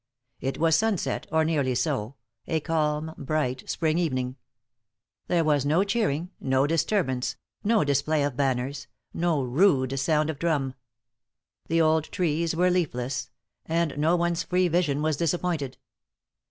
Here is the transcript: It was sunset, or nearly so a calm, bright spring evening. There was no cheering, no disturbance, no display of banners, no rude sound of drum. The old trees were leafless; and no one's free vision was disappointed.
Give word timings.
It 0.39 0.57
was 0.57 0.75
sunset, 0.75 1.27
or 1.31 1.45
nearly 1.45 1.75
so 1.75 2.15
a 2.47 2.59
calm, 2.59 3.13
bright 3.19 3.69
spring 3.69 3.99
evening. 3.99 4.35
There 5.27 5.43
was 5.43 5.63
no 5.63 5.83
cheering, 5.83 6.31
no 6.39 6.65
disturbance, 6.65 7.35
no 7.63 7.83
display 7.83 8.23
of 8.23 8.35
banners, 8.35 8.87
no 9.13 9.43
rude 9.43 9.99
sound 9.99 10.31
of 10.31 10.39
drum. 10.39 10.73
The 11.67 11.81
old 11.81 12.05
trees 12.05 12.55
were 12.55 12.71
leafless; 12.71 13.29
and 13.67 13.95
no 13.95 14.15
one's 14.15 14.41
free 14.41 14.67
vision 14.67 15.03
was 15.03 15.17
disappointed. 15.17 15.77